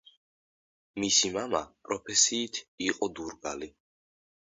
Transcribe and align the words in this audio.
მისი 1.03 1.31
მამა 1.35 1.63
პროფესიით 1.89 2.63
იყო 2.89 3.15
დურგალი. 3.21 3.75